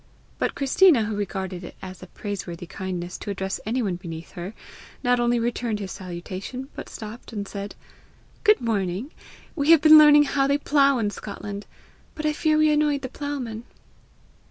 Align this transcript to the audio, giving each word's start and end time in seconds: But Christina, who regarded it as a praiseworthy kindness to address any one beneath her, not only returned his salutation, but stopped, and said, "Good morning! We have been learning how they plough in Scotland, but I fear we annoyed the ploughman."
But 0.39 0.55
Christina, 0.55 1.03
who 1.05 1.15
regarded 1.15 1.63
it 1.63 1.75
as 1.79 2.01
a 2.01 2.07
praiseworthy 2.07 2.65
kindness 2.65 3.19
to 3.19 3.29
address 3.29 3.59
any 3.67 3.83
one 3.83 3.97
beneath 3.97 4.31
her, 4.31 4.55
not 5.03 5.19
only 5.19 5.37
returned 5.39 5.77
his 5.79 5.91
salutation, 5.91 6.69
but 6.75 6.89
stopped, 6.89 7.31
and 7.31 7.47
said, 7.47 7.75
"Good 8.43 8.61
morning! 8.61 9.11
We 9.55 9.69
have 9.69 9.81
been 9.81 9.99
learning 9.99 10.23
how 10.23 10.47
they 10.47 10.57
plough 10.57 10.97
in 10.97 11.11
Scotland, 11.11 11.67
but 12.15 12.25
I 12.25 12.33
fear 12.33 12.57
we 12.57 12.71
annoyed 12.71 13.03
the 13.03 13.09
ploughman." 13.09 13.63